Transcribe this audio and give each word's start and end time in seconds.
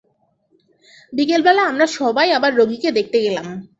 বিকেলবেলা 1.13 1.61
আমরা 1.65 1.85
সবাই 1.97 2.27
আবার 2.37 2.51
রোগীকে 2.55 2.89
দেখতে 2.97 3.17
গেলাম। 3.25 3.47